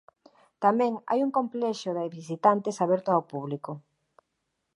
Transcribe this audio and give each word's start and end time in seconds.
Tamén 0.63 0.93
hai 1.09 1.19
un 1.25 1.31
complexo 1.37 1.89
de 1.97 2.13
visitantes 2.17 2.75
aberto 2.85 3.09
ao 3.11 3.27
público. 3.31 3.71